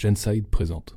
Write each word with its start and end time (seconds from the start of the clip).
Genside 0.00 0.48
présente. 0.48 0.96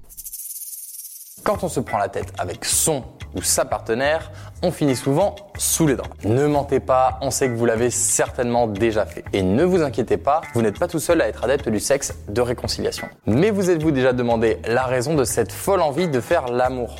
Quand 1.43 1.61
on 1.65 1.67
se 1.67 1.81
prend 1.81 1.97
la 1.97 2.07
tête 2.07 2.31
avec 2.37 2.63
son 2.63 3.03
ou 3.35 3.41
sa 3.41 3.65
partenaire, 3.65 4.31
on 4.61 4.71
finit 4.71 4.95
souvent 4.95 5.35
sous 5.57 5.85
les 5.87 5.97
draps. 5.97 6.23
Ne 6.23 6.47
mentez 6.47 6.79
pas, 6.79 7.17
on 7.19 7.29
sait 7.29 7.49
que 7.49 7.53
vous 7.53 7.65
l'avez 7.65 7.89
certainement 7.89 8.65
déjà 8.65 9.05
fait. 9.05 9.25
Et 9.33 9.41
ne 9.41 9.65
vous 9.65 9.81
inquiétez 9.81 10.15
pas, 10.15 10.39
vous 10.53 10.61
n'êtes 10.61 10.79
pas 10.79 10.87
tout 10.87 10.99
seul 10.99 11.19
à 11.19 11.27
être 11.27 11.43
adepte 11.43 11.67
du 11.67 11.81
sexe 11.81 12.13
de 12.29 12.39
réconciliation. 12.39 13.09
Mais 13.25 13.51
vous 13.51 13.69
êtes-vous 13.69 13.91
déjà 13.91 14.13
demandé 14.13 14.59
la 14.65 14.83
raison 14.83 15.15
de 15.15 15.25
cette 15.25 15.51
folle 15.51 15.81
envie 15.81 16.07
de 16.07 16.21
faire 16.21 16.47
l'amour? 16.47 16.95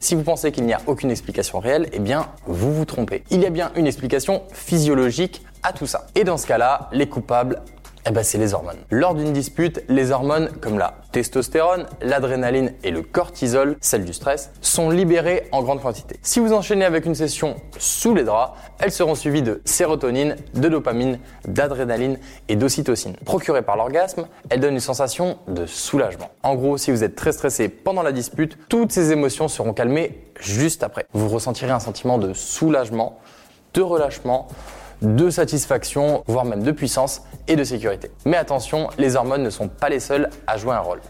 Si 0.00 0.16
vous 0.16 0.24
pensez 0.24 0.50
qu'il 0.50 0.64
n'y 0.64 0.72
a 0.72 0.80
aucune 0.88 1.12
explication 1.12 1.60
réelle, 1.60 1.88
eh 1.92 2.00
bien, 2.00 2.26
vous 2.46 2.74
vous 2.74 2.84
trompez. 2.84 3.22
Il 3.30 3.40
y 3.42 3.46
a 3.46 3.50
bien 3.50 3.70
une 3.76 3.86
explication 3.86 4.42
physiologique 4.52 5.46
à 5.62 5.72
tout 5.72 5.86
ça. 5.86 6.08
Et 6.16 6.24
dans 6.24 6.36
ce 6.36 6.48
cas-là, 6.48 6.88
les 6.90 7.08
coupables, 7.08 7.62
eh 8.06 8.10
ben, 8.10 8.22
c'est 8.22 8.38
les 8.38 8.54
hormones. 8.54 8.78
Lors 8.90 9.14
d'une 9.14 9.32
dispute, 9.32 9.82
les 9.88 10.10
hormones 10.10 10.50
comme 10.60 10.78
la 10.78 10.94
testostérone, 11.12 11.86
l'adrénaline 12.00 12.72
et 12.82 12.90
le 12.90 13.02
cortisol, 13.02 13.76
celle 13.80 14.04
du 14.04 14.12
stress, 14.12 14.50
sont 14.60 14.90
libérées 14.90 15.48
en 15.52 15.62
grande 15.62 15.82
quantité. 15.82 16.18
Si 16.22 16.40
vous 16.40 16.52
enchaînez 16.52 16.84
avec 16.84 17.04
une 17.04 17.14
session 17.14 17.56
sous 17.78 18.14
les 18.14 18.24
draps, 18.24 18.52
elles 18.78 18.92
seront 18.92 19.14
suivies 19.14 19.42
de 19.42 19.60
sérotonine, 19.64 20.36
de 20.54 20.68
dopamine, 20.68 21.18
d'adrénaline 21.46 22.18
et 22.48 22.56
d'ocytocine. 22.56 23.16
Procurées 23.24 23.62
par 23.62 23.76
l'orgasme, 23.76 24.26
elles 24.48 24.60
donnent 24.60 24.74
une 24.74 24.80
sensation 24.80 25.38
de 25.48 25.66
soulagement. 25.66 26.30
En 26.42 26.54
gros, 26.54 26.78
si 26.78 26.90
vous 26.90 27.04
êtes 27.04 27.16
très 27.16 27.32
stressé 27.32 27.68
pendant 27.68 28.02
la 28.02 28.12
dispute, 28.12 28.56
toutes 28.68 28.92
ces 28.92 29.12
émotions 29.12 29.48
seront 29.48 29.74
calmées 29.74 30.24
juste 30.40 30.82
après. 30.82 31.06
Vous 31.12 31.28
ressentirez 31.28 31.72
un 31.72 31.80
sentiment 31.80 32.18
de 32.18 32.32
soulagement, 32.32 33.18
de 33.74 33.82
relâchement, 33.82 34.48
de 35.02 35.30
satisfaction, 35.30 36.24
voire 36.26 36.44
même 36.44 36.62
de 36.62 36.72
puissance 36.72 37.22
et 37.48 37.56
de 37.56 37.64
sécurité. 37.64 38.10
Mais 38.24 38.36
attention, 38.36 38.88
les 38.98 39.16
hormones 39.16 39.42
ne 39.42 39.50
sont 39.50 39.68
pas 39.68 39.88
les 39.88 40.00
seules 40.00 40.28
à 40.46 40.56
jouer 40.56 40.74
un 40.74 40.80
rôle. 40.80 41.00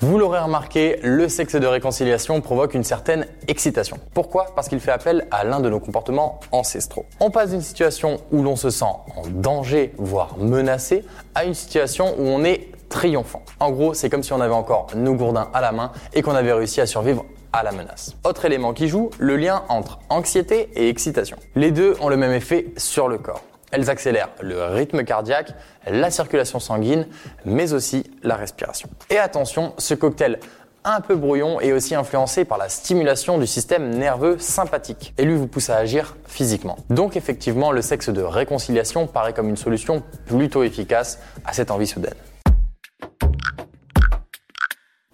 Vous 0.00 0.18
l'aurez 0.18 0.40
remarqué, 0.40 0.98
le 1.02 1.30
sexe 1.30 1.54
de 1.54 1.66
réconciliation 1.66 2.40
provoque 2.42 2.74
une 2.74 2.84
certaine 2.84 3.26
excitation. 3.48 3.96
Pourquoi? 4.12 4.48
Parce 4.54 4.68
qu'il 4.68 4.80
fait 4.80 4.90
appel 4.90 5.26
à 5.30 5.44
l'un 5.44 5.60
de 5.60 5.70
nos 5.70 5.80
comportements 5.80 6.40
ancestraux. 6.52 7.06
On 7.20 7.30
passe 7.30 7.50
d'une 7.50 7.62
situation 7.62 8.20
où 8.30 8.42
l'on 8.42 8.56
se 8.56 8.68
sent 8.68 8.84
en 8.84 9.22
danger, 9.30 9.94
voire 9.96 10.36
menacé, 10.36 11.06
à 11.34 11.44
une 11.44 11.54
situation 11.54 12.14
où 12.18 12.26
on 12.26 12.44
est 12.44 12.68
triomphant. 12.90 13.42
En 13.60 13.70
gros, 13.70 13.94
c'est 13.94 14.10
comme 14.10 14.22
si 14.22 14.34
on 14.34 14.42
avait 14.42 14.52
encore 14.52 14.88
nos 14.94 15.14
gourdins 15.14 15.48
à 15.54 15.62
la 15.62 15.72
main 15.72 15.90
et 16.12 16.20
qu'on 16.20 16.34
avait 16.34 16.52
réussi 16.52 16.82
à 16.82 16.86
survivre 16.86 17.24
à 17.54 17.62
la 17.62 17.72
menace. 17.72 18.16
Autre 18.24 18.44
élément 18.44 18.72
qui 18.72 18.88
joue, 18.88 19.10
le 19.18 19.36
lien 19.36 19.62
entre 19.68 20.00
anxiété 20.08 20.70
et 20.74 20.88
excitation. 20.88 21.36
Les 21.54 21.70
deux 21.70 21.94
ont 22.00 22.08
le 22.08 22.16
même 22.16 22.32
effet 22.32 22.66
sur 22.76 23.08
le 23.08 23.16
corps. 23.18 23.42
Elles 23.70 23.90
accélèrent 23.90 24.30
le 24.40 24.64
rythme 24.64 25.04
cardiaque, 25.04 25.52
la 25.86 26.10
circulation 26.10 26.58
sanguine, 26.58 27.06
mais 27.44 27.72
aussi 27.72 28.10
la 28.22 28.36
respiration. 28.36 28.88
Et 29.08 29.18
attention, 29.18 29.72
ce 29.78 29.94
cocktail 29.94 30.40
un 30.84 31.00
peu 31.00 31.14
brouillon 31.14 31.60
est 31.60 31.72
aussi 31.72 31.94
influencé 31.94 32.44
par 32.44 32.58
la 32.58 32.68
stimulation 32.68 33.38
du 33.38 33.46
système 33.46 33.88
nerveux 33.88 34.38
sympathique 34.38 35.14
et 35.16 35.24
lui 35.24 35.34
vous 35.34 35.46
pousse 35.46 35.70
à 35.70 35.76
agir 35.76 36.16
physiquement. 36.26 36.76
Donc 36.90 37.16
effectivement, 37.16 37.72
le 37.72 37.82
sexe 37.82 38.10
de 38.10 38.20
réconciliation 38.20 39.06
paraît 39.06 39.32
comme 39.32 39.48
une 39.48 39.56
solution 39.56 40.02
plutôt 40.26 40.62
efficace 40.62 41.20
à 41.46 41.52
cette 41.52 41.70
envie 41.70 41.86
soudaine. 41.86 42.14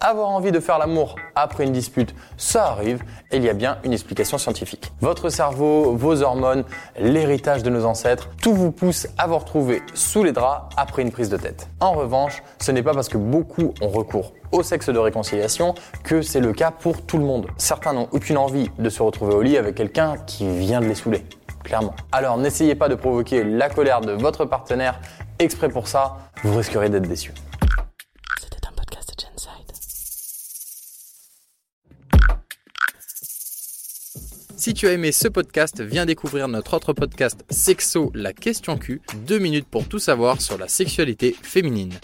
Avoir 0.02 0.30
envie 0.30 0.50
de 0.50 0.60
faire 0.60 0.78
l'amour 0.78 1.16
après 1.34 1.64
une 1.64 1.72
dispute, 1.72 2.14
ça 2.38 2.68
arrive 2.68 3.02
et 3.30 3.36
il 3.36 3.44
y 3.44 3.50
a 3.50 3.52
bien 3.52 3.76
une 3.84 3.92
explication 3.92 4.38
scientifique. 4.38 4.90
Votre 5.02 5.28
cerveau, 5.28 5.94
vos 5.94 6.22
hormones, 6.22 6.64
l'héritage 6.98 7.62
de 7.62 7.68
nos 7.68 7.84
ancêtres, 7.84 8.30
tout 8.40 8.54
vous 8.54 8.72
pousse 8.72 9.08
à 9.18 9.26
vous 9.26 9.36
retrouver 9.36 9.82
sous 9.92 10.24
les 10.24 10.32
draps 10.32 10.74
après 10.78 11.02
une 11.02 11.12
prise 11.12 11.28
de 11.28 11.36
tête. 11.36 11.68
En 11.80 11.92
revanche, 11.92 12.42
ce 12.62 12.72
n'est 12.72 12.82
pas 12.82 12.94
parce 12.94 13.10
que 13.10 13.18
beaucoup 13.18 13.74
ont 13.82 13.88
recours 13.88 14.32
au 14.52 14.62
sexe 14.62 14.88
de 14.88 14.98
réconciliation 14.98 15.74
que 16.02 16.22
c'est 16.22 16.40
le 16.40 16.54
cas 16.54 16.70
pour 16.70 17.02
tout 17.02 17.18
le 17.18 17.24
monde. 17.24 17.48
Certains 17.58 17.92
n'ont 17.92 18.08
aucune 18.12 18.38
envie 18.38 18.70
de 18.78 18.88
se 18.88 19.02
retrouver 19.02 19.34
au 19.34 19.42
lit 19.42 19.58
avec 19.58 19.74
quelqu'un 19.74 20.16
qui 20.26 20.48
vient 20.48 20.80
de 20.80 20.86
les 20.86 20.94
saouler. 20.94 21.26
Clairement. 21.62 21.94
Alors 22.10 22.38
n'essayez 22.38 22.74
pas 22.74 22.88
de 22.88 22.94
provoquer 22.94 23.44
la 23.44 23.68
colère 23.68 24.00
de 24.00 24.12
votre 24.12 24.46
partenaire 24.46 24.98
exprès 25.38 25.68
pour 25.68 25.88
ça, 25.88 26.16
vous 26.42 26.56
risquerez 26.56 26.88
d'être 26.88 27.06
déçu. 27.06 27.34
Si 34.60 34.74
tu 34.74 34.86
as 34.88 34.92
aimé 34.92 35.10
ce 35.10 35.26
podcast, 35.26 35.80
viens 35.80 36.04
découvrir 36.04 36.46
notre 36.46 36.74
autre 36.74 36.92
podcast 36.92 37.46
Sexo, 37.48 38.12
la 38.14 38.34
question 38.34 38.76
Q, 38.76 39.00
deux 39.26 39.38
minutes 39.38 39.64
pour 39.66 39.88
tout 39.88 39.98
savoir 39.98 40.42
sur 40.42 40.58
la 40.58 40.68
sexualité 40.68 41.34
féminine. 41.40 41.94